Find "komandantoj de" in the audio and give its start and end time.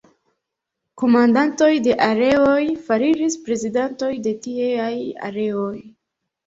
1.01-1.97